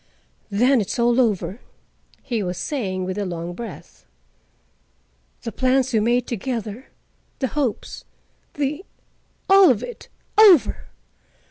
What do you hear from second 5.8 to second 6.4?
we made